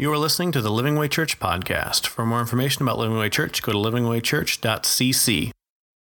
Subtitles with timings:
[0.00, 2.06] You are listening to the Living Way Church podcast.
[2.06, 5.50] For more information about Living Way Church, go to livingwaychurch.cc.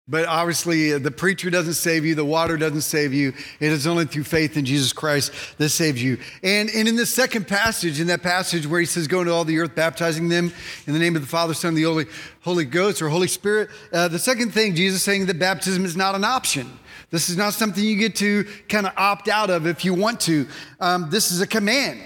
[0.06, 3.32] But obviously, uh, the preacher doesn't save you, the water doesn't save you.
[3.58, 6.16] It is only through faith in Jesus Christ that saves you.
[6.44, 9.44] And, and in the second passage, in that passage where he says, Go into all
[9.44, 10.52] the earth, baptizing them
[10.86, 12.06] in the name of the Father, Son, and the Holy,
[12.42, 15.96] Holy Ghost or Holy Spirit, uh, the second thing, Jesus is saying that baptism is
[15.96, 16.70] not an option.
[17.10, 20.20] This is not something you get to kind of opt out of if you want
[20.20, 20.46] to.
[20.78, 22.00] Um, this is a command.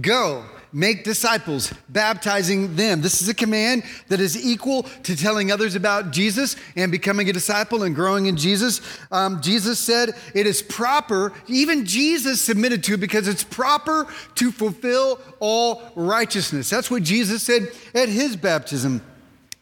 [0.00, 0.44] Go
[0.74, 3.00] make disciples, baptizing them.
[3.00, 7.32] This is a command that is equal to telling others about Jesus and becoming a
[7.32, 8.80] disciple and growing in Jesus.
[9.12, 15.20] Um, Jesus said it is proper, even Jesus submitted to because it's proper to fulfill
[15.38, 16.68] all righteousness.
[16.68, 19.00] That's what Jesus said at his baptism.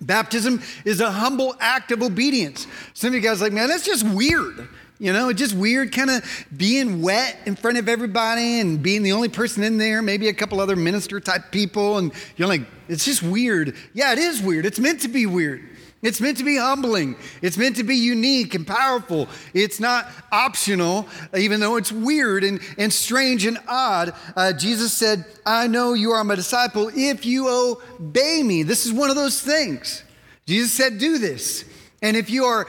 [0.02, 2.66] Baptism is a humble act of obedience.
[2.92, 4.68] Some of you guys like, man, that's just weird.
[4.98, 9.02] You know, it's just weird kind of being wet in front of everybody and being
[9.02, 11.98] the only person in there, maybe a couple other minister type people.
[11.98, 13.74] And you're like, it's just weird.
[13.94, 14.64] Yeah, it is weird.
[14.64, 15.68] It's meant to be weird.
[16.02, 17.14] It's meant to be humbling.
[17.42, 19.28] It's meant to be unique and powerful.
[19.54, 24.12] It's not optional, even though it's weird and, and strange and odd.
[24.34, 28.64] Uh, Jesus said, I know you are my disciple if you obey me.
[28.64, 30.02] This is one of those things.
[30.44, 31.64] Jesus said, Do this.
[32.02, 32.66] And if you are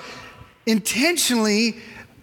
[0.68, 1.78] intentionally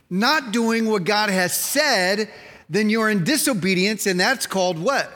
[0.09, 2.31] not doing what God has said,
[2.69, 5.11] then you're in disobedience, and that's called what?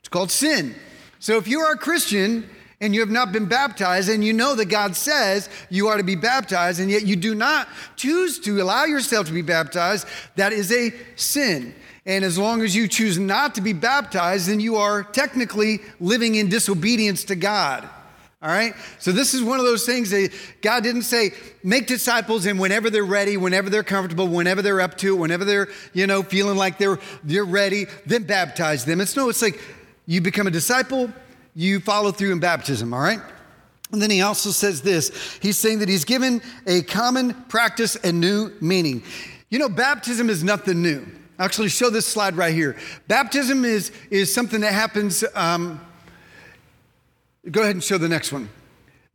[0.00, 0.74] It's called sin.
[1.18, 2.48] So if you are a Christian
[2.80, 6.04] and you have not been baptized, and you know that God says you are to
[6.04, 10.52] be baptized, and yet you do not choose to allow yourself to be baptized, that
[10.52, 11.74] is a sin.
[12.06, 16.36] And as long as you choose not to be baptized, then you are technically living
[16.36, 17.88] in disobedience to God.
[18.40, 18.74] All right?
[19.00, 20.30] So this is one of those things that
[20.62, 21.32] God didn't say,
[21.64, 25.44] make disciples and whenever they're ready, whenever they're comfortable, whenever they're up to it, whenever
[25.44, 29.00] they're, you know, feeling like they're they're ready, then baptize them.
[29.00, 29.60] It's no, it's like
[30.06, 31.12] you become a disciple,
[31.58, 33.20] you follow through in baptism, all right?
[33.90, 35.38] And then he also says this.
[35.42, 39.02] He's saying that he's given a common practice and new meaning.
[39.48, 41.04] You know, baptism is nothing new.
[41.38, 42.76] I'll actually show this slide right here.
[43.08, 45.80] Baptism is, is something that happens um,
[47.50, 48.48] Go ahead and show the next one.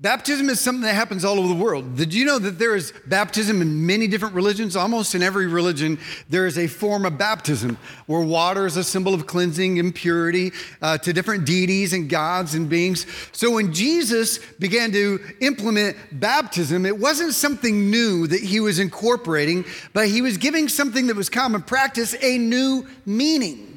[0.03, 1.95] Baptism is something that happens all over the world.
[1.95, 4.75] Did you know that there is baptism in many different religions?
[4.75, 5.97] Almost in every religion,
[6.27, 10.51] there is a form of baptism where water is a symbol of cleansing and purity
[10.81, 13.05] uh, to different deities and gods and beings.
[13.31, 19.63] So when Jesus began to implement baptism, it wasn't something new that he was incorporating,
[19.93, 23.73] but he was giving something that was common practice a new meaning.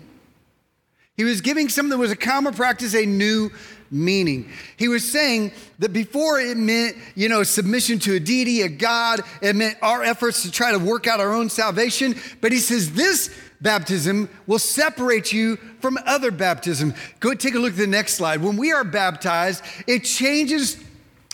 [1.17, 3.51] He was giving something that was a common practice a new
[3.91, 4.51] meaning.
[4.77, 9.21] He was saying that before it meant, you know, submission to a deity, a God,
[9.43, 12.15] it meant our efforts to try to work out our own salvation.
[12.41, 13.31] But he says this
[13.61, 16.95] baptism will separate you from other baptism.
[17.21, 18.43] Go take a look at the next slide.
[18.43, 20.77] When we are baptized, it changes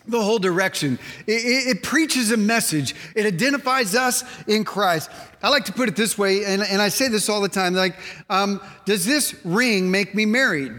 [0.07, 0.99] the whole direction.
[1.27, 2.95] It, it, it, preaches a message.
[3.15, 5.11] It identifies us in Christ.
[5.43, 7.75] I like to put it this way, and, and I say this all the time
[7.75, 7.97] like,
[8.29, 10.73] um, does this ring make me married?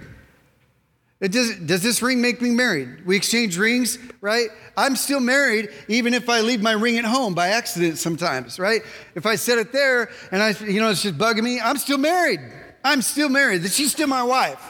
[1.32, 3.06] Does, does this ring make me married?
[3.06, 4.50] We exchange rings, right?
[4.76, 8.82] I'm still married even if I leave my ring at home by accident sometimes, right?
[9.16, 11.98] If I set it there and I, you know, it's just bugging me, I'm still
[11.98, 12.42] married.
[12.84, 13.66] I'm still married.
[13.72, 14.62] She's still my wife.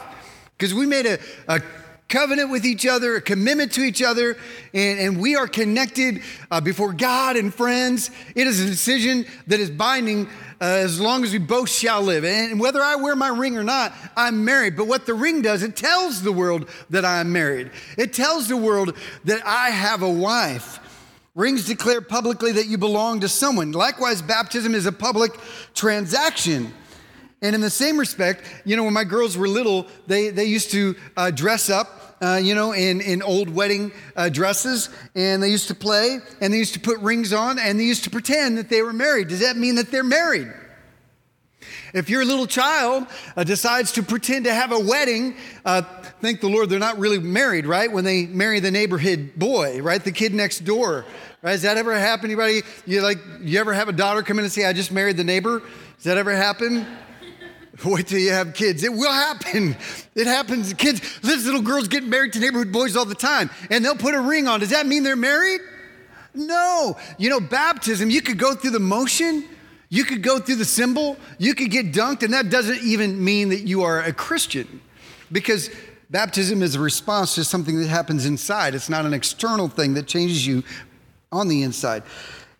[0.56, 1.60] Because we made a, a
[2.14, 4.36] covenant with each other, a commitment to each other,
[4.72, 8.12] and, and we are connected uh, before God and friends.
[8.36, 10.28] It is a decision that is binding
[10.60, 12.24] uh, as long as we both shall live.
[12.24, 14.76] And whether I wear my ring or not, I'm married.
[14.76, 17.72] But what the ring does, it tells the world that I'm married.
[17.98, 20.78] It tells the world that I have a wife.
[21.34, 23.72] Rings declare publicly that you belong to someone.
[23.72, 25.32] Likewise, baptism is a public
[25.74, 26.72] transaction.
[27.44, 30.70] And in the same respect, you know, when my girls were little, they, they used
[30.72, 35.50] to uh, dress up uh, you know, in, in old wedding uh, dresses, and they
[35.50, 38.56] used to play, and they used to put rings on, and they used to pretend
[38.56, 39.28] that they were married.
[39.28, 40.50] Does that mean that they're married?
[41.92, 43.06] If your little child
[43.36, 45.82] uh, decides to pretend to have a wedding, uh,
[46.22, 47.92] thank the Lord they're not really married, right?
[47.92, 50.02] When they marry the neighborhood boy, right?
[50.02, 51.04] The kid next door,
[51.42, 51.50] right?
[51.52, 52.32] Has that ever happened?
[52.32, 55.16] Anybody, you like, you ever have a daughter come in and say, I just married
[55.16, 55.60] the neighbor?
[55.96, 56.86] Does that ever happen?
[57.84, 58.84] Wait till you have kids.
[58.84, 59.76] It will happen.
[60.14, 60.72] It happens.
[60.74, 64.14] Kids, these little girls get married to neighborhood boys all the time, and they'll put
[64.14, 64.60] a ring on.
[64.60, 65.60] Does that mean they're married?
[66.34, 66.96] No.
[67.18, 69.44] You know, baptism, you could go through the motion,
[69.88, 73.48] you could go through the symbol, you could get dunked, and that doesn't even mean
[73.50, 74.80] that you are a Christian.
[75.32, 75.70] Because
[76.10, 78.74] baptism is a response to something that happens inside.
[78.74, 80.62] It's not an external thing that changes you
[81.32, 82.02] on the inside.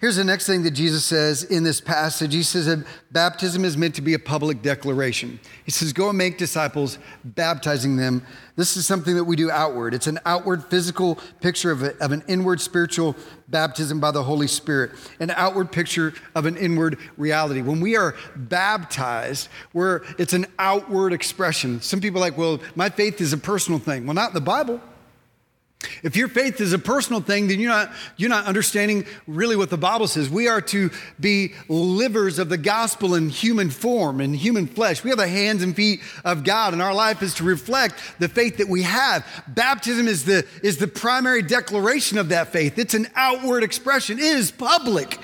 [0.04, 2.34] Here's the next thing that Jesus says in this passage.
[2.34, 5.40] He says that baptism is meant to be a public declaration.
[5.64, 8.22] He says, Go and make disciples, baptizing them.
[8.54, 9.94] This is something that we do outward.
[9.94, 13.16] It's an outward physical picture of, a, of an inward spiritual
[13.48, 14.90] baptism by the Holy Spirit,
[15.20, 17.62] an outward picture of an inward reality.
[17.62, 21.80] When we are baptized, we're, it's an outward expression.
[21.80, 24.04] Some people are like, Well, my faith is a personal thing.
[24.04, 24.82] Well, not in the Bible.
[26.02, 29.70] If your faith is a personal thing, then you're not, you're not understanding really what
[29.70, 30.28] the Bible says.
[30.28, 35.04] We are to be livers of the gospel in human form, in human flesh.
[35.04, 38.28] We are the hands and feet of God, and our life is to reflect the
[38.28, 39.26] faith that we have.
[39.48, 44.24] Baptism is the, is the primary declaration of that faith, it's an outward expression, it
[44.24, 45.18] is public.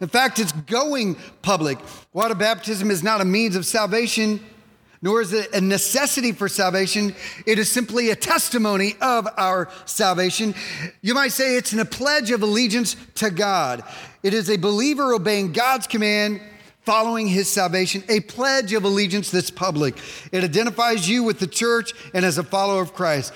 [0.00, 1.78] In fact, it's going public.
[2.12, 4.40] Water baptism is not a means of salvation
[5.06, 7.14] nor is it a necessity for salvation.
[7.46, 10.52] It is simply a testimony of our salvation.
[11.00, 13.84] You might say it's a pledge of allegiance to God.
[14.24, 16.40] It is a believer obeying God's command,
[16.82, 19.96] following his salvation, a pledge of allegiance that's public.
[20.32, 23.32] It identifies you with the church and as a follower of Christ.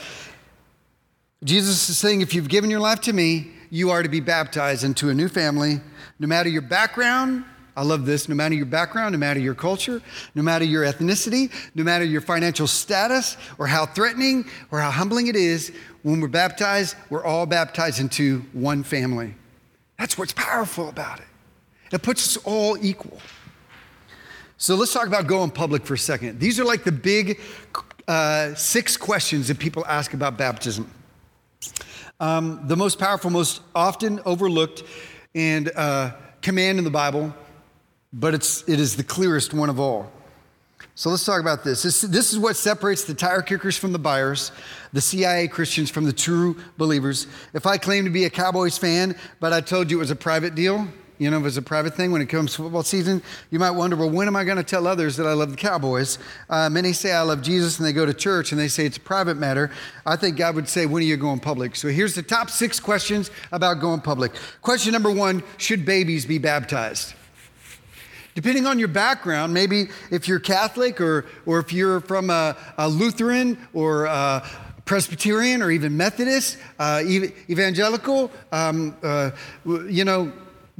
[1.44, 4.82] Jesus is saying, if you've given your life to me, you are to be baptized
[4.82, 5.80] into a new family,
[6.18, 7.44] no matter your background,
[7.76, 8.28] I love this.
[8.28, 10.02] No matter your background, no matter your culture,
[10.34, 15.28] no matter your ethnicity, no matter your financial status, or how threatening or how humbling
[15.28, 15.72] it is,
[16.02, 19.34] when we're baptized, we're all baptized into one family.
[19.98, 21.26] That's what's powerful about it.
[21.92, 23.18] It puts us all equal.
[24.56, 26.38] So let's talk about going public for a second.
[26.38, 27.40] These are like the big
[28.06, 30.90] uh, six questions that people ask about baptism.
[32.18, 34.82] Um, the most powerful, most often overlooked,
[35.34, 36.12] and uh,
[36.42, 37.34] command in the Bible
[38.12, 40.10] but it's, it is the clearest one of all.
[40.94, 41.82] So let's talk about this.
[41.82, 42.02] this.
[42.02, 44.52] This is what separates the tire kickers from the buyers,
[44.92, 47.26] the CIA Christians from the true believers.
[47.54, 50.16] If I claim to be a Cowboys fan, but I told you it was a
[50.16, 50.88] private deal,
[51.20, 53.72] you know, if it's a private thing when it comes to football season, you might
[53.72, 56.18] wonder, well, when am I going to tell others that I love the Cowboys?
[56.48, 58.96] Uh, many say I love Jesus and they go to church and they say it's
[58.96, 59.70] a private matter.
[60.06, 61.76] I think God would say, when are you going public?
[61.76, 64.32] So here's the top six questions about going public.
[64.62, 67.12] Question number one Should babies be baptized?
[68.34, 72.88] Depending on your background, maybe if you're Catholic or, or if you're from a, a
[72.88, 74.48] Lutheran or a
[74.84, 79.30] Presbyterian or even Methodist, uh, evangelical, um, uh,
[79.64, 80.32] you know,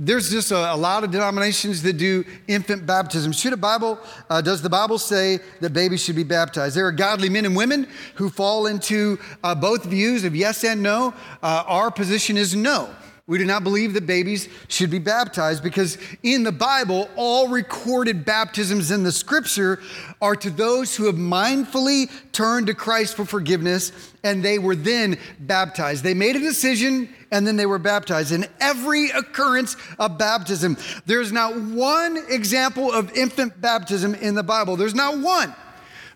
[0.03, 3.33] there's just a, a, lot of denominations that do infant baptism.
[3.33, 3.99] Should a Bible,
[4.31, 6.75] uh, does the Bible say that babies should be baptized?
[6.75, 10.83] There are godly men and women who fall into uh, both views of yes and
[10.83, 11.13] no.
[11.43, 12.89] Uh, our position is no.
[13.31, 18.25] We do not believe that babies should be baptized because in the Bible, all recorded
[18.25, 19.79] baptisms in the scripture
[20.21, 23.93] are to those who have mindfully turned to Christ for forgiveness
[24.25, 26.03] and they were then baptized.
[26.03, 28.33] They made a decision and then they were baptized.
[28.33, 34.75] In every occurrence of baptism, there's not one example of infant baptism in the Bible.
[34.75, 35.55] There's not one.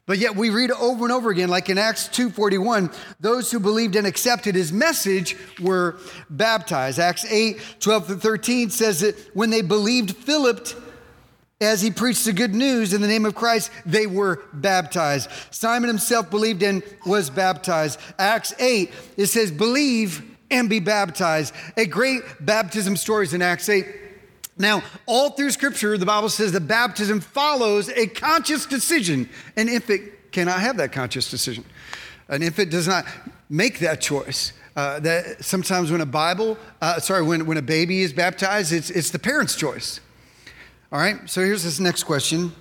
[0.07, 3.97] But yet we read over and over again, like in Acts 2:41, those who believed
[3.97, 5.97] and accepted his message were
[6.29, 6.99] baptized.
[6.99, 10.69] Acts 8, 12 through 13 says that when they believed Philip
[11.61, 15.31] as he preached the good news in the name of Christ, they were baptized.
[15.51, 17.99] Simon himself believed and was baptized.
[18.19, 21.55] Acts 8, it says, believe and be baptized.
[21.79, 23.87] A great baptism story is in Acts 8.
[24.57, 29.29] Now, all through Scripture, the Bible says that baptism follows a conscious decision.
[29.57, 31.65] An infant cannot have that conscious decision.
[32.29, 33.05] An infant does not
[33.49, 34.53] make that choice.
[34.77, 38.91] Uh, that sometimes when a Bible, uh, sorry, when, when a baby is baptized, it's,
[38.91, 40.01] it's the parent's choice.
[40.91, 42.53] All right, so here's this next question.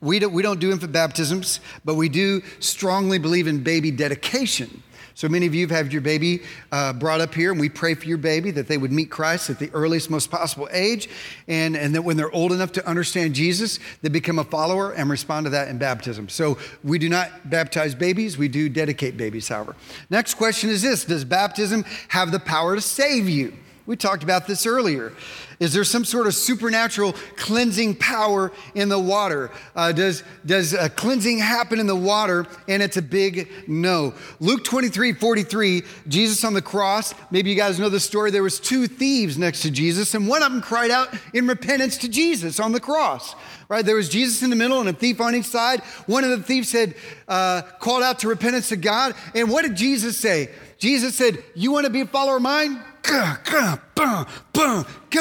[0.00, 4.82] We don't, we don't do infant baptisms, but we do strongly believe in baby dedication.
[5.18, 7.94] So many of you have had your baby uh, brought up here, and we pray
[7.94, 11.08] for your baby that they would meet Christ at the earliest, most possible age,
[11.48, 15.10] and, and that when they're old enough to understand Jesus, they become a follower and
[15.10, 16.28] respond to that in baptism.
[16.28, 19.74] So we do not baptize babies, we do dedicate babies, however.
[20.08, 23.54] Next question is this Does baptism have the power to save you?
[23.88, 25.14] We talked about this earlier.
[25.60, 29.50] Is there some sort of supernatural cleansing power in the water?
[29.74, 32.46] Uh, does does a cleansing happen in the water?
[32.68, 34.12] And it's a big no.
[34.40, 37.14] Luke 23 43, Jesus on the cross.
[37.30, 38.30] Maybe you guys know the story.
[38.30, 41.96] There was two thieves next to Jesus, and one of them cried out in repentance
[41.98, 43.34] to Jesus on the cross.
[43.70, 43.86] Right?
[43.86, 45.80] There was Jesus in the middle and a thief on each side.
[46.04, 46.94] One of the thieves had
[47.26, 49.14] uh, called out to repentance to God.
[49.34, 50.50] And what did Jesus say?
[50.76, 52.82] Jesus said, You want to be a follower of mine?
[53.02, 54.26] Come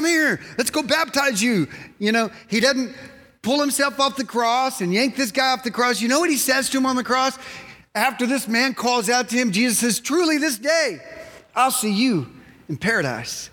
[0.05, 1.67] here, let's go baptize you.
[2.00, 2.96] You know, he doesn't
[3.41, 6.01] pull himself off the cross and yank this guy off the cross.
[6.01, 7.38] You know what he says to him on the cross?
[7.96, 11.00] After this man calls out to him, Jesus says, Truly this day
[11.55, 12.27] I'll see you
[12.69, 13.50] in paradise.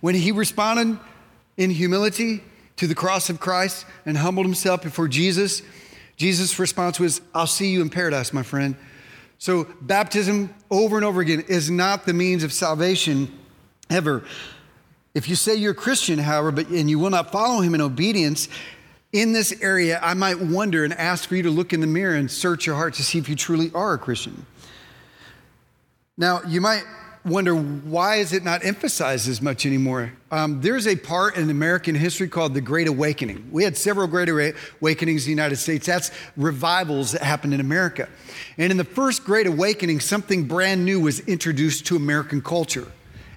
[0.00, 0.98] When he responded,
[1.56, 2.42] in humility
[2.76, 5.62] to the cross of Christ and humbled himself before Jesus,
[6.16, 8.76] Jesus' response was, I'll see you in paradise, my friend.
[9.38, 13.38] So, baptism over and over again is not the means of salvation
[13.92, 14.24] ever.
[15.14, 17.80] If you say you're a Christian, however, but and you will not follow him in
[17.80, 18.48] obedience,
[19.12, 22.14] in this area, I might wonder and ask for you to look in the mirror
[22.14, 24.46] and search your heart to see if you truly are a Christian.
[26.16, 26.84] Now, you might
[27.24, 30.12] wonder why is it not emphasized as much anymore?
[30.30, 33.48] Um, there's a part in American history called the Great Awakening.
[33.52, 35.86] We had several Great Awakenings in the United States.
[35.86, 38.08] That's revivals that happened in America.
[38.58, 42.90] And in the first Great Awakening, something brand new was introduced to American culture.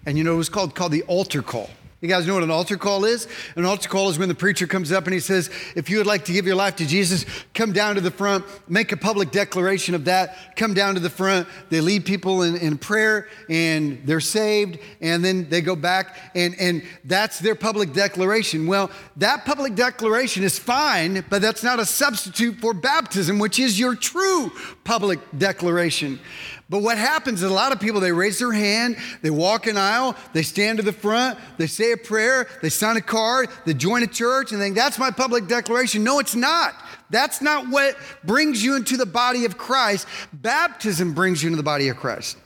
[0.05, 1.69] And you know, it was called, called the altar call.
[2.05, 3.27] You guys know what an altar call is?
[3.55, 6.05] An altar call is when the preacher comes up and he says, If you would
[6.05, 9.31] like to give your life to Jesus, come down to the front, make a public
[9.31, 11.47] declaration of that, come down to the front.
[11.69, 16.53] They lead people in, in prayer and they're saved, and then they go back, and,
[16.59, 18.67] and that's their public declaration.
[18.67, 23.79] Well, that public declaration is fine, but that's not a substitute for baptism, which is
[23.79, 24.51] your true
[24.83, 26.19] public declaration.
[26.67, 29.77] But what happens is a lot of people, they raise their hand, they walk an
[29.77, 33.75] aisle, they stand to the front, they say a prayer, they sign a card, they
[33.75, 36.03] join a church, and think, that's my public declaration.
[36.03, 36.73] No, it's not.
[37.11, 40.07] That's not what brings you into the body of Christ.
[40.33, 42.37] Baptism brings you into the body of Christ.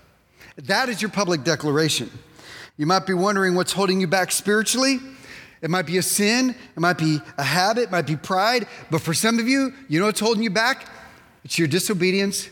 [0.58, 2.12] That is your public declaration.
[2.76, 5.00] You might be wondering what's holding you back spiritually.
[5.62, 9.02] It might be a sin, it might be a habit, it might be pride, but
[9.02, 10.88] for some of you, you know what's holding you back?
[11.44, 12.50] It's your disobedience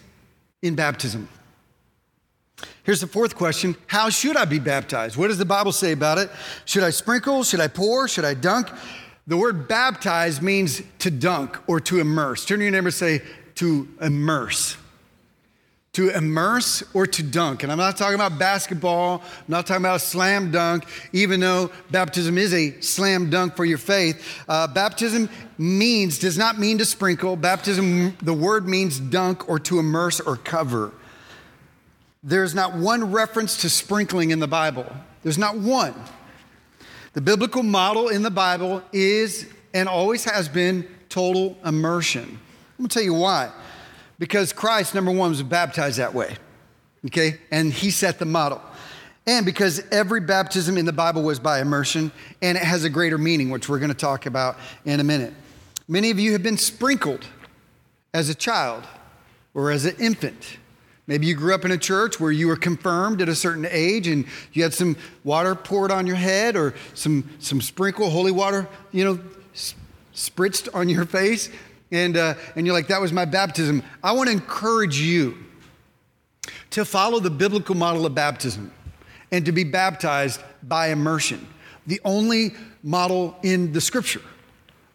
[0.61, 1.29] in baptism.
[2.87, 5.17] Here's the fourth question How should I be baptized?
[5.17, 6.31] What does the Bible say about it?
[6.63, 7.43] Should I sprinkle?
[7.43, 8.07] Should I pour?
[8.07, 8.69] Should I dunk?
[9.27, 12.45] The word baptize means to dunk or to immerse.
[12.45, 13.21] Turn to your neighbor and say,
[13.55, 14.77] to immerse.
[15.93, 17.63] To immerse or to dunk.
[17.63, 21.71] And I'm not talking about basketball, I'm not talking about a slam dunk, even though
[21.91, 24.45] baptism is a slam dunk for your faith.
[24.47, 27.35] Uh, baptism means, does not mean to sprinkle.
[27.35, 30.93] Baptism, the word means dunk or to immerse or cover.
[32.27, 34.85] There's not one reference to sprinkling in the Bible.
[35.23, 35.95] There's not one.
[37.13, 42.23] The biblical model in the Bible is and always has been total immersion.
[42.25, 43.49] I'm gonna tell you why.
[44.19, 46.35] Because Christ, number one, was baptized that way,
[47.05, 47.39] okay?
[47.49, 48.61] And he set the model.
[49.25, 53.17] And because every baptism in the Bible was by immersion, and it has a greater
[53.17, 55.33] meaning, which we're gonna talk about in a minute.
[55.87, 57.25] Many of you have been sprinkled
[58.13, 58.83] as a child
[59.53, 60.57] or as an infant.
[61.07, 64.07] Maybe you grew up in a church where you were confirmed at a certain age
[64.07, 68.67] and you had some water poured on your head or some, some sprinkle, holy water,
[68.91, 69.19] you know,
[70.13, 71.49] spritzed on your face.
[71.91, 73.83] And, uh, and you're like, that was my baptism.
[74.03, 75.37] I want to encourage you
[76.71, 78.73] to follow the biblical model of baptism
[79.31, 81.47] and to be baptized by immersion.
[81.85, 84.21] The only model in the scripture.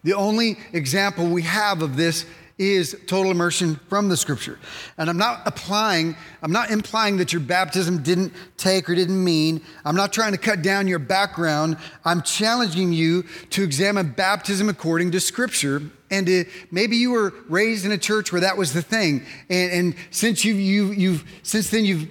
[0.03, 2.25] The only example we have of this
[2.57, 4.59] is total immersion from the scripture.
[4.97, 9.61] And I'm not applying, I'm not implying that your baptism didn't take or didn't mean.
[9.83, 11.77] I'm not trying to cut down your background.
[12.05, 15.81] I'm challenging you to examine baptism according to scripture.
[16.11, 19.25] And to, maybe you were raised in a church where that was the thing.
[19.49, 22.07] And, and since you, you, you've, since then you've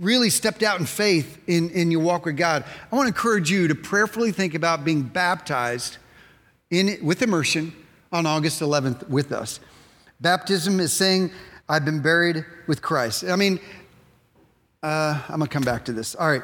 [0.00, 3.48] really stepped out in faith in, in your walk with God, I want to encourage
[3.48, 5.98] you to prayerfully think about being baptized
[6.70, 7.72] in, with immersion
[8.10, 9.60] on August 11th with us.
[10.24, 11.32] Baptism is saying,
[11.68, 13.24] I've been buried with Christ.
[13.24, 13.60] I mean,
[14.82, 16.14] uh, I'm going to come back to this.
[16.14, 16.42] All right.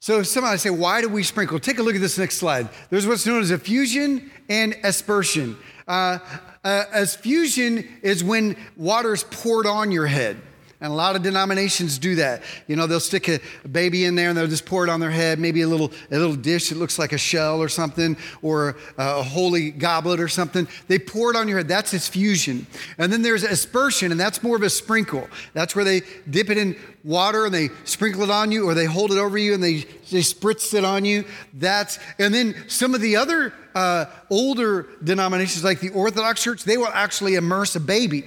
[0.00, 1.60] So somebody say, why do we sprinkle?
[1.60, 2.70] Take a look at this next slide.
[2.88, 5.58] There's what's known as effusion and aspersion.
[5.86, 6.18] Uh,
[6.64, 10.40] uh, effusion is when water is poured on your head.
[10.82, 12.42] And a lot of denominations do that.
[12.66, 13.38] You know, they'll stick a,
[13.70, 16.18] baby in there and they'll just pour it on their head, maybe a little, a
[16.18, 20.26] little dish that looks like a shell or something, or a, a holy goblet or
[20.26, 20.66] something.
[20.88, 21.68] They pour it on your head.
[21.68, 22.66] That's effusion.
[22.98, 25.28] And then there's aspersion, and that's more of a sprinkle.
[25.54, 28.86] That's where they dip it in water and they sprinkle it on you, or they
[28.86, 31.24] hold it over you and they, they spritz it on you.
[31.54, 36.76] That's, and then some of the other uh, older denominations, like the Orthodox Church, they
[36.76, 38.24] will actually immerse a baby.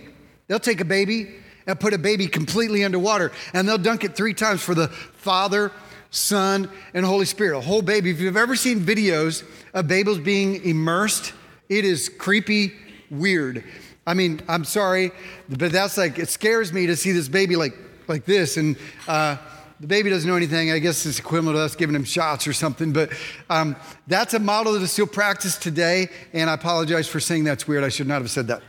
[0.48, 1.36] They'll take a baby
[1.68, 3.32] and put a baby completely underwater.
[3.54, 5.72] And they'll dunk it three times for the Father,
[6.12, 7.58] Son, and Holy Spirit.
[7.58, 8.10] A whole baby.
[8.10, 9.44] If you've ever seen videos
[9.74, 11.34] of babies being immersed,
[11.70, 12.74] it is creepy,
[13.10, 13.64] weird.
[14.08, 15.12] I mean, I'm sorry,
[15.50, 17.74] but that's like, it scares me to see this baby like,
[18.08, 18.58] like this.
[18.58, 19.38] And, uh,
[19.80, 20.72] the baby doesn't know anything.
[20.72, 22.94] I guess it's equivalent to us giving him shots or something.
[22.94, 23.12] But
[23.50, 23.76] um,
[24.08, 26.08] that's a model that is still practiced today.
[26.34, 27.84] And I apologize for saying that's weird.
[27.84, 28.62] I should not have said that.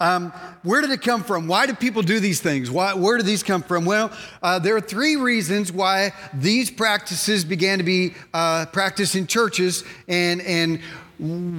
[0.00, 0.32] Um,
[0.64, 1.46] where did it come from?
[1.46, 2.68] Why do people do these things?
[2.68, 3.84] Why, where did these come from?
[3.84, 4.10] Well,
[4.42, 9.84] uh, there are three reasons why these practices began to be uh, practiced in churches
[10.08, 10.80] and, and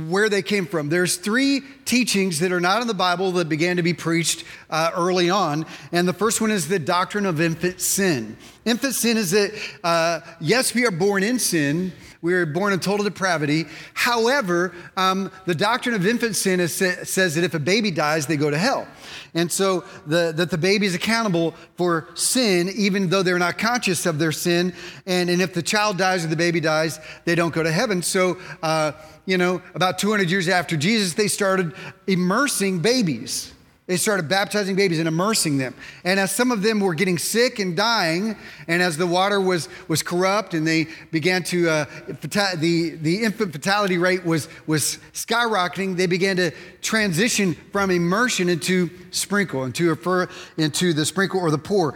[0.10, 0.90] where they came from.
[0.90, 4.92] There's three teachings that are not in the Bible that began to be preached uh,
[4.94, 5.66] early on.
[5.94, 8.36] And the first one is the doctrine of infant sin.
[8.66, 11.94] Infant sin is that, uh, yes, we are born in sin,
[12.26, 13.68] we are born in total depravity.
[13.94, 18.36] However, um, the doctrine of infant sin is, says that if a baby dies, they
[18.36, 18.88] go to hell.
[19.36, 24.08] And so the, that the baby is accountable for sin, even though they're not conscious
[24.08, 24.74] of their sin.
[25.06, 28.02] And, and if the child dies or the baby dies, they don't go to heaven.
[28.02, 28.94] So, uh,
[29.28, 31.74] you know, about 200 years after Jesus, they started
[32.08, 33.54] immersing babies.
[33.88, 35.76] They started baptizing babies and immersing them.
[36.04, 38.36] And as some of them were getting sick and dying,
[38.68, 41.86] and as the water was, was corrupt and they began to, uh,
[42.22, 46.52] the, the infant fatality rate was, was skyrocketing, they began to
[46.82, 50.28] transition from immersion into sprinkle, into, a,
[50.58, 51.94] into the sprinkle or the pour.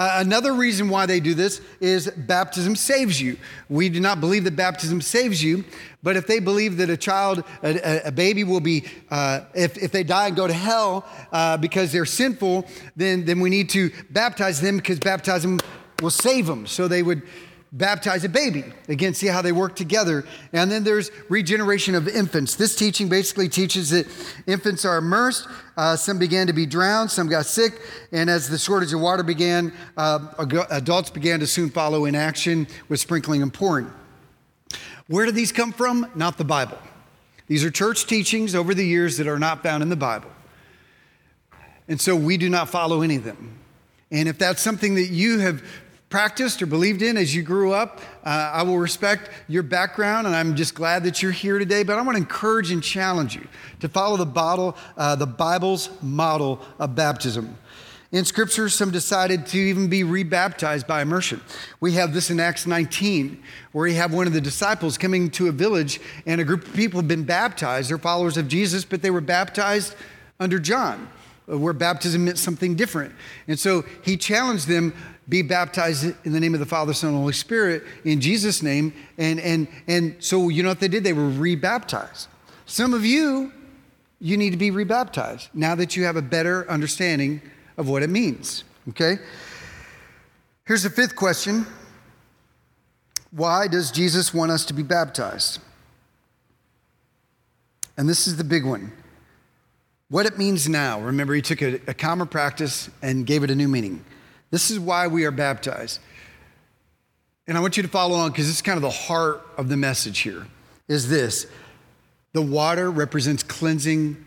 [0.00, 3.36] Uh, another reason why they do this is baptism saves you.
[3.68, 5.62] We do not believe that baptism saves you,
[6.02, 9.92] but if they believe that a child, a, a baby will be, uh, if, if
[9.92, 12.66] they die and go to hell uh, because they're sinful,
[12.96, 15.60] then, then we need to baptize them because baptism
[16.00, 16.66] will save them.
[16.66, 17.20] So they would
[17.72, 18.64] baptize a baby.
[18.88, 20.24] Again, see how they work together.
[20.52, 22.56] And then there's regeneration of infants.
[22.56, 24.06] This teaching basically teaches that
[24.46, 25.46] infants are immersed.
[25.76, 27.80] Uh, some began to be drowned, some got sick.
[28.12, 32.66] And as the shortage of water began, uh, adults began to soon follow in action
[32.88, 33.90] with sprinkling and pouring.
[35.06, 36.10] Where do these come from?
[36.14, 36.78] Not the Bible.
[37.46, 40.30] These are church teachings over the years that are not found in the Bible.
[41.88, 43.58] And so we do not follow any of them.
[44.12, 45.62] And if that's something that you have
[46.10, 48.00] practiced or believed in as you grew up.
[48.24, 51.84] Uh, I will respect your background, and I'm just glad that you're here today.
[51.84, 53.46] But I want to encourage and challenge you
[53.78, 57.56] to follow the, bottle, uh, the Bible's model of baptism.
[58.12, 61.40] In Scripture, some decided to even be rebaptized by immersion.
[61.78, 63.40] We have this in Acts 19,
[63.70, 66.74] where you have one of the disciples coming to a village, and a group of
[66.74, 67.88] people have been baptized.
[67.88, 69.94] They're followers of Jesus, but they were baptized
[70.40, 71.08] under John,
[71.46, 73.14] where baptism meant something different.
[73.46, 74.92] And so he challenged them
[75.30, 78.92] be baptized in the name of the Father, Son, and Holy Spirit in Jesus' name.
[79.16, 81.04] And, and, and so, you know what they did?
[81.04, 82.28] They were rebaptized.
[82.66, 83.52] Some of you,
[84.18, 87.40] you need to be rebaptized now that you have a better understanding
[87.78, 88.64] of what it means.
[88.90, 89.18] Okay?
[90.66, 91.66] Here's the fifth question
[93.30, 95.60] Why does Jesus want us to be baptized?
[97.96, 98.92] And this is the big one.
[100.08, 101.00] What it means now.
[101.00, 104.04] Remember, he took a, a common practice and gave it a new meaning.
[104.50, 106.00] This is why we are baptized.
[107.46, 109.68] And I want you to follow on because this is kind of the heart of
[109.68, 110.46] the message here
[110.88, 111.46] is this.
[112.32, 114.24] The water represents cleansing,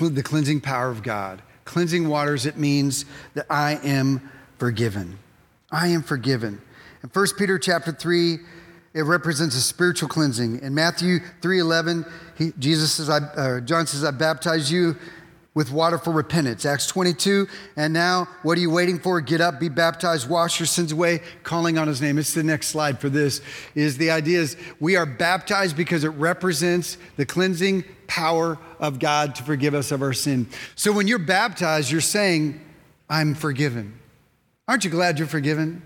[0.00, 1.42] the cleansing power of God.
[1.64, 5.18] Cleansing waters, it means that I am forgiven.
[5.70, 6.60] I am forgiven.
[7.02, 8.38] In 1 Peter chapter 3,
[8.94, 10.60] it represents a spiritual cleansing.
[10.60, 14.96] In Matthew 3.11, Jesus says, I, uh, John says, I baptize you
[15.54, 16.66] with water for repentance.
[16.66, 19.20] Acts 22, and now what are you waiting for?
[19.20, 22.18] Get up, be baptized, wash your sins away, calling on his name.
[22.18, 23.40] It's the next slide for this.
[23.74, 29.36] Is the idea is we are baptized because it represents the cleansing power of God
[29.36, 30.48] to forgive us of our sin.
[30.74, 32.60] So when you're baptized, you're saying,
[33.08, 33.98] I'm forgiven.
[34.66, 35.82] Aren't you glad you're forgiven?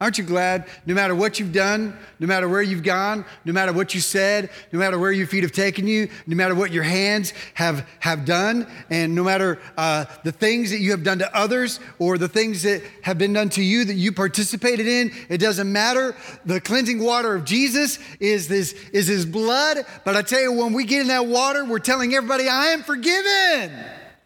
[0.00, 0.66] Aren't you glad?
[0.86, 4.48] No matter what you've done, no matter where you've gone, no matter what you said,
[4.72, 8.24] no matter where your feet have taken you, no matter what your hands have, have
[8.24, 12.28] done, and no matter uh, the things that you have done to others or the
[12.28, 16.16] things that have been done to you that you participated in, it doesn't matter.
[16.46, 19.84] The cleansing water of Jesus is, this, is his blood.
[20.06, 22.82] But I tell you, when we get in that water, we're telling everybody, I am
[22.84, 23.70] forgiven.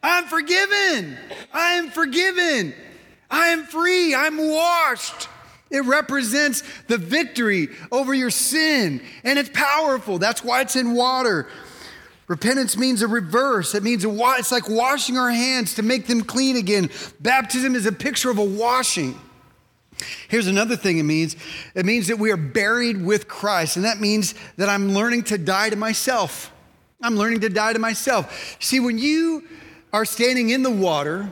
[0.04, 1.16] I'm forgiven.
[1.52, 2.74] I am forgiven.
[3.28, 4.14] I am free.
[4.14, 5.28] I'm washed.
[5.74, 10.18] It represents the victory over your sin, and it's powerful.
[10.18, 11.48] That's why it's in water.
[12.28, 13.74] Repentance means a reverse.
[13.74, 16.90] It means wa- it's like washing our hands to make them clean again.
[17.18, 19.18] Baptism is a picture of a washing.
[20.28, 21.34] Here's another thing it means
[21.74, 25.38] it means that we are buried with Christ, and that means that I'm learning to
[25.38, 26.52] die to myself.
[27.02, 28.56] I'm learning to die to myself.
[28.60, 29.42] See, when you
[29.92, 31.30] are standing in the water,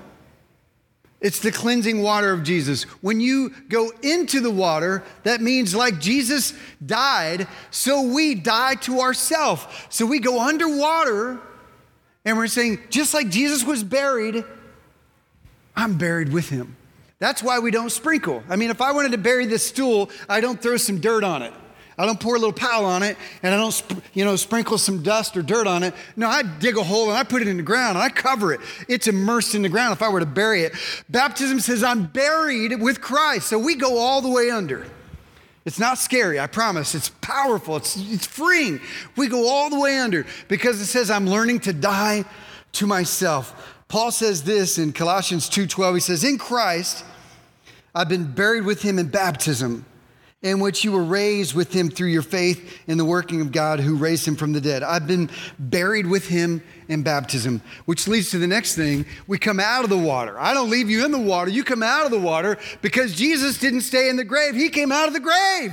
[1.22, 2.82] it's the cleansing water of Jesus.
[3.00, 6.52] When you go into the water, that means like Jesus
[6.85, 9.64] died, so we die to ourselves.
[9.88, 11.40] So we go underwater
[12.24, 14.44] and we're saying, just like Jesus was buried,
[15.76, 16.76] I'm buried with him.
[17.20, 18.42] That's why we don't sprinkle.
[18.48, 21.42] I mean, if I wanted to bury this stool, I don't throw some dirt on
[21.42, 21.54] it.
[21.98, 25.02] I don't pour a little pile on it and I don't, you know, sprinkle some
[25.02, 25.94] dust or dirt on it.
[26.16, 28.52] No, I dig a hole and I put it in the ground and I cover
[28.52, 28.61] it.
[28.88, 30.72] It's immersed in the ground if I were to bury it.
[31.09, 33.48] Baptism says I'm buried with Christ.
[33.48, 34.87] So we go all the way under.
[35.64, 36.94] It's not scary, I promise.
[36.94, 38.81] It's powerful, it's, it's freeing.
[39.16, 42.24] We go all the way under because it says I'm learning to die
[42.72, 43.76] to myself.
[43.92, 45.94] Paul says this in Colossians 2:12.
[45.94, 47.05] He says, "In Christ
[47.94, 49.85] I've been buried with him in baptism."
[50.42, 53.78] In which you were raised with him through your faith in the working of God
[53.78, 54.83] who raised him from the dead.
[54.83, 59.07] I've been buried with him in baptism, which leads to the next thing.
[59.28, 60.38] We come out of the water.
[60.38, 63.59] I don't leave you in the water, you come out of the water because Jesus
[63.59, 65.72] didn't stay in the grave, he came out of the grave.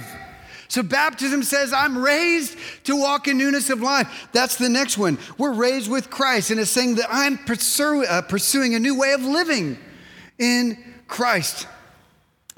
[0.67, 4.29] So baptism says, I'm raised to walk in newness of life.
[4.33, 5.17] That's the next one.
[5.39, 9.23] We're raised with Christ, and it's saying that I'm uh, pursuing a new way of
[9.23, 9.79] living
[10.37, 10.77] in
[11.07, 11.65] Christ.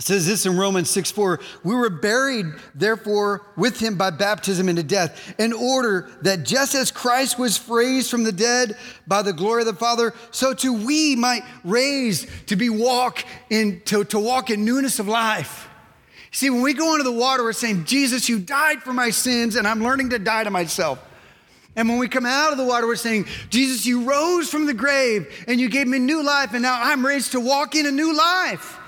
[0.02, 1.40] It says this in Romans 6 4.
[1.64, 6.90] We were buried, therefore, with him by baptism into death, in order that just as
[6.90, 11.16] Christ was raised from the dead by the glory of the Father, so too we
[11.16, 15.70] might raise to be walk in to, to walk in newness of life.
[16.32, 19.56] See, when we go into the water, we're saying, Jesus, you died for my sins,
[19.56, 20.98] and I'm learning to die to myself.
[21.76, 24.74] And when we come out of the water, we're saying, Jesus, you rose from the
[24.74, 27.92] grave and you gave me new life, and now I'm raised to walk in a
[27.92, 28.80] new life.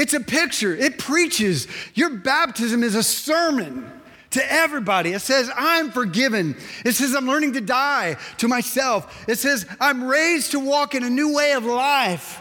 [0.00, 1.68] It's a picture, it preaches.
[1.92, 3.92] Your baptism is a sermon
[4.30, 5.12] to everybody.
[5.12, 6.56] It says, I'm forgiven.
[6.86, 9.28] It says, I'm learning to die to myself.
[9.28, 12.40] It says, I'm raised to walk in a new way of life.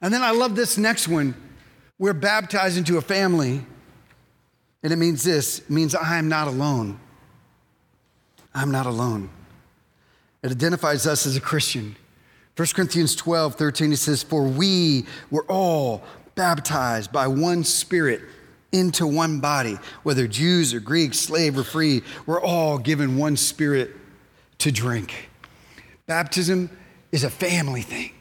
[0.00, 1.34] And then I love this next one.
[1.98, 3.66] We're baptized into a family.
[4.84, 7.00] And it means this it means I am not alone.
[8.54, 9.30] I'm not alone.
[10.44, 11.96] It identifies us as a Christian.
[12.56, 16.02] 1 Corinthians 12, 13, it says, For we were all
[16.40, 18.22] baptized by one Spirit
[18.72, 23.90] into one body, whether Jews or Greeks, slave or free, we're all given one Spirit
[24.56, 25.28] to drink.
[26.06, 26.70] Baptism
[27.12, 28.12] is a family thing.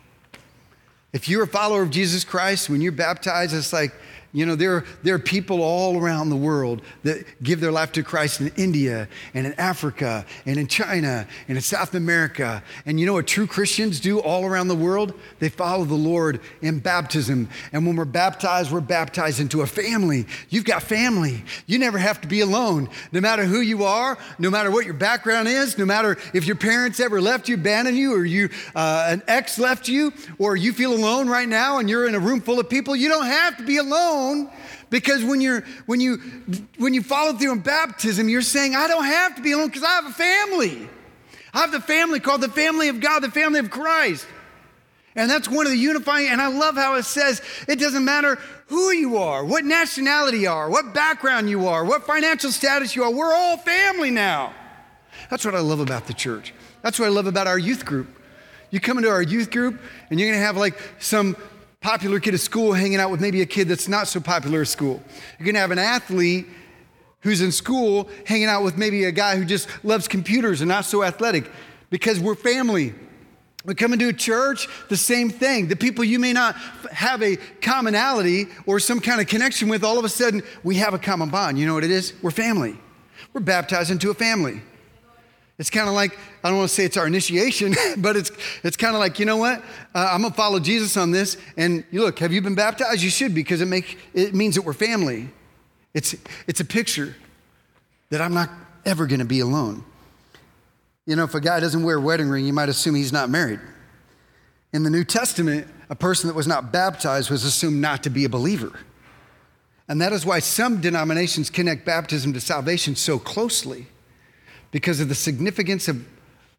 [1.13, 3.93] If you're a follower of Jesus Christ, when you're baptized, it's like
[4.32, 7.92] you know, there, are, there are people all around the world that give their life
[7.94, 12.62] to Christ in India and in Africa and in China and in South America.
[12.86, 15.15] And you know what true Christians do all around the world?
[15.39, 17.50] They follow the Lord in baptism.
[17.74, 20.28] And when we're baptized, we're baptized into a family.
[20.50, 21.44] You've got family.
[21.65, 22.89] You never have to be alone.
[23.12, 26.56] No matter who you are, no matter what your background is, no matter if your
[26.56, 30.72] parents ever left you, abandoned you, or you, uh, an ex left you, or you
[30.72, 33.58] feel alone right now and you're in a room full of people, you don't have
[33.58, 34.18] to be alone
[34.89, 36.17] because when you're when you
[36.77, 39.84] when you follow through in baptism, you're saying, I don't have to be alone because
[39.84, 40.89] I have a family.
[41.53, 44.25] I have the family called the family of God, the family of Christ.
[45.15, 48.38] And that's one of the unifying, and I love how it says it doesn't matter
[48.67, 53.03] who you are, what nationality you are, what background you are, what financial status you
[53.03, 54.53] are, we're all family now.
[55.29, 56.53] That's what I love about the church.
[56.84, 58.08] That's what I love about our youth group.
[58.69, 61.36] You come into our youth group, and you're gonna have like some
[61.82, 64.68] popular kid at school hanging out with maybe a kid that's not so popular at
[64.68, 65.02] school.
[65.38, 66.48] You're gonna have an athlete
[67.22, 70.86] who's in school hanging out with maybe a guy who just loves computers and not
[70.86, 71.50] so athletic
[71.89, 72.94] because we're family.
[73.65, 75.68] We come into a church, the same thing.
[75.68, 76.56] The people you may not
[76.92, 80.94] have a commonality or some kind of connection with, all of a sudden we have
[80.94, 81.60] a common bond.
[81.60, 82.13] You know what it is?
[82.22, 82.78] We're family.
[83.34, 84.62] We're baptized into a family.
[85.60, 88.32] It's kind of like, I don't want to say it's our initiation, but it's,
[88.63, 89.60] it's kind of like, you know what?
[89.93, 91.36] Uh, I'm going to follow Jesus on this.
[91.58, 93.04] And you look, have you been baptized?
[93.04, 95.30] You should because it, make, it means that we're family.
[95.93, 96.15] It's,
[96.48, 97.13] it's a picture
[98.10, 98.50] that I'm not
[98.86, 99.84] ever going to be alone.
[101.06, 103.30] You know, if a guy doesn't wear a wedding ring, you might assume he's not
[103.30, 103.60] married.
[104.72, 108.24] In the New Testament, a person that was not baptized was assumed not to be
[108.24, 108.80] a believer.
[109.89, 113.88] And that is why some denominations connect baptism to salvation so closely
[114.71, 116.05] because of the significance of,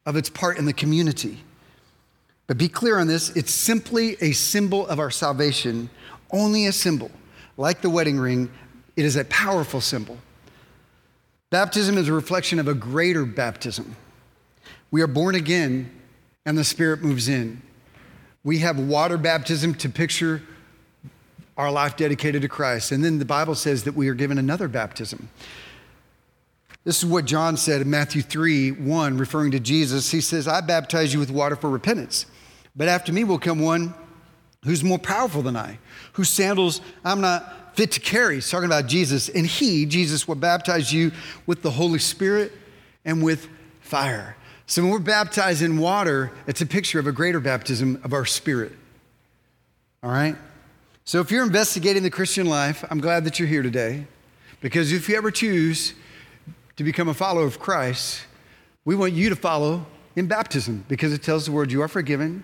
[0.06, 1.38] of its part in the community.
[2.46, 5.88] But be clear on this it's simply a symbol of our salvation,
[6.32, 7.10] only a symbol.
[7.56, 8.50] Like the wedding ring,
[8.96, 10.18] it is a powerful symbol.
[11.50, 13.96] Baptism is a reflection of a greater baptism.
[14.90, 15.90] We are born again,
[16.46, 17.62] and the Spirit moves in.
[18.42, 20.42] We have water baptism to picture
[21.56, 22.90] our life dedicated to Christ.
[22.90, 25.28] And then the Bible says that we are given another baptism.
[26.84, 30.10] This is what John said in Matthew 3 1, referring to Jesus.
[30.10, 32.26] He says, I baptize you with water for repentance,
[32.74, 33.94] but after me will come one
[34.64, 35.78] who's more powerful than I,
[36.14, 38.36] whose sandals I'm not fit to carry.
[38.36, 39.28] He's talking about Jesus.
[39.28, 41.12] And he, Jesus, will baptize you
[41.46, 42.52] with the Holy Spirit
[43.04, 43.48] and with
[43.80, 44.36] fire.
[44.66, 48.24] So when we're baptized in water, it's a picture of a greater baptism of our
[48.24, 48.72] spirit.
[50.02, 50.36] All right?
[51.04, 54.06] So if you're investigating the Christian life, I'm glad that you're here today
[54.60, 55.94] because if you ever choose
[56.80, 58.22] to become a follower of Christ,
[58.86, 59.84] we want you to follow
[60.16, 62.42] in baptism because it tells the word you are forgiven,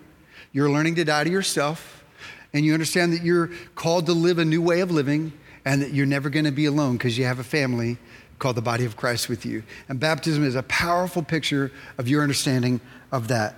[0.51, 2.05] you're learning to die to yourself,
[2.53, 5.33] and you understand that you're called to live a new way of living
[5.65, 7.97] and that you're never going to be alone because you have a family
[8.37, 9.63] called the body of Christ with you.
[9.89, 12.79] And baptism is a powerful picture of your understanding
[13.11, 13.55] of that.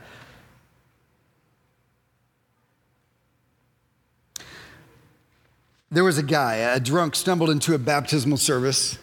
[5.92, 8.98] There was a guy, a drunk, stumbled into a baptismal service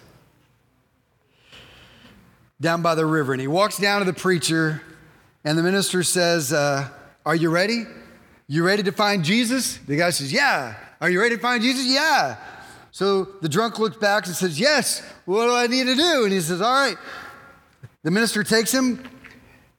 [2.61, 3.33] down by the river.
[3.33, 4.83] And he walks down to the preacher,
[5.45, 6.89] and the minister says, uh,
[7.25, 7.85] Are you ready?
[8.49, 9.79] You ready to find Jesus?
[9.79, 10.75] The guy says, Yeah.
[11.01, 11.87] Are you ready to find Jesus?
[11.87, 12.37] Yeah.
[12.91, 15.03] So the drunk looks back and says, Yes.
[15.25, 16.25] What do I need to do?
[16.25, 16.97] And he says, All right.
[18.03, 19.03] The minister takes him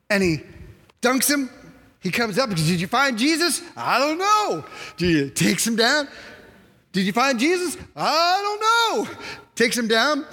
[0.09, 0.41] and he
[1.01, 1.49] dunks him.
[1.99, 3.61] He comes up Did you find Jesus?
[3.75, 4.65] I don't know.
[4.97, 6.07] Do you takes him down?
[6.91, 7.77] Did you find Jesus?
[7.95, 9.15] I don't know.
[9.55, 10.25] Takes him down.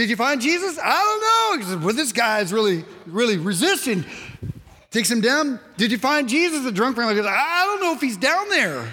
[0.00, 0.78] Did you find Jesus?
[0.82, 1.84] I don't know.
[1.84, 4.06] Well, this guy is really, really resisting.
[4.90, 5.60] Takes him down.
[5.76, 6.64] Did you find Jesus?
[6.64, 8.88] The drunk man goes, I don't know if he's down there.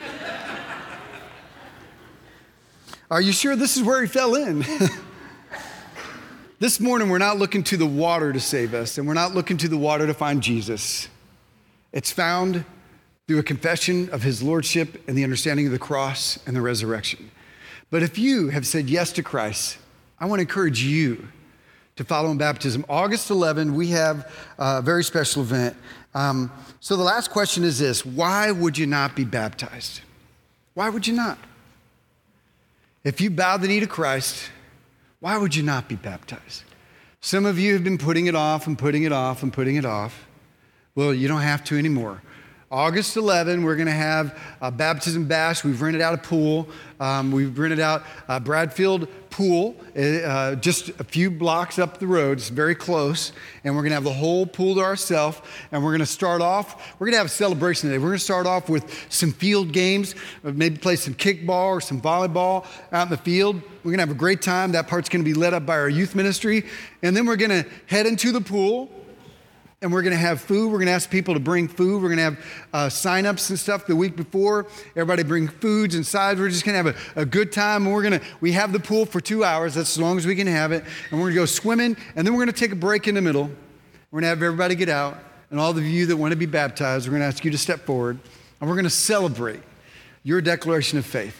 [3.08, 4.64] Are you sure this is where he fell in?
[6.58, 9.58] this morning, we're not looking to the water to save us, and we're not looking
[9.58, 11.06] to the water to find Jesus.
[11.92, 12.64] It's found
[13.28, 17.30] through a confession of his lordship and the understanding of the cross and the resurrection.
[17.92, 19.78] But if you have said yes to Christ,
[20.20, 21.28] I want to encourage you
[21.96, 22.84] to follow in baptism.
[22.88, 25.76] August 11, we have a very special event.
[26.14, 26.50] Um,
[26.80, 30.00] so the last question is this why would you not be baptized?
[30.74, 31.38] Why would you not?
[33.04, 34.50] If you bow the knee to Christ,
[35.20, 36.62] why would you not be baptized?
[37.20, 39.84] Some of you have been putting it off and putting it off and putting it
[39.84, 40.26] off.
[40.94, 42.22] Well, you don't have to anymore.
[42.70, 45.64] August 11, we're going to have a baptism bash.
[45.64, 46.68] We've rented out a pool.
[47.00, 52.36] Um, we've rented out a Bradfield pool, uh, just a few blocks up the road.
[52.36, 53.32] It's very close.
[53.64, 55.40] And we're going to have the whole pool to ourselves.
[55.72, 57.96] And we're going to start off, we're going to have a celebration today.
[57.96, 62.02] We're going to start off with some field games, maybe play some kickball or some
[62.02, 63.62] volleyball out in the field.
[63.82, 64.72] We're going to have a great time.
[64.72, 66.66] That part's going to be led up by our youth ministry.
[67.02, 68.90] And then we're going to head into the pool
[69.80, 70.72] and we're going to have food.
[70.72, 72.02] We're going to ask people to bring food.
[72.02, 74.66] We're going to have uh, sign-ups and stuff the week before.
[74.96, 76.40] Everybody bring foods and sides.
[76.40, 77.86] We're just going to have a, a, good time.
[77.86, 79.74] And we're going to, we have the pool for two hours.
[79.74, 80.82] That's as long as we can have it.
[81.10, 81.96] And we're going to go swimming.
[82.16, 83.44] And then we're going to take a break in the middle.
[84.10, 85.16] We're going to have everybody get out.
[85.50, 87.58] And all of you that want to be baptized, we're going to ask you to
[87.58, 88.18] step forward.
[88.60, 89.60] And we're going to celebrate
[90.24, 91.36] your declaration of faith.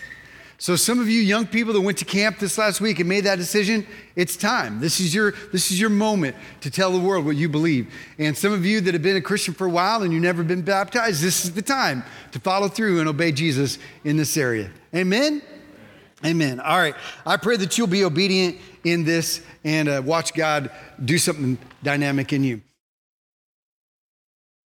[0.61, 3.23] So some of you young people that went to camp this last week and made
[3.25, 4.81] that decision, it's time.
[4.81, 7.95] This is your this is your moment to tell the world what you believe.
[8.19, 10.43] And some of you that have been a Christian for a while and you've never
[10.43, 14.69] been baptized, this is the time to follow through and obey Jesus in this area.
[14.93, 15.43] Amen.
[16.25, 16.59] Amen.
[16.59, 16.97] All right.
[17.25, 20.73] I pray that you'll be obedient in this and uh, watch God
[21.05, 22.61] do something dynamic in you.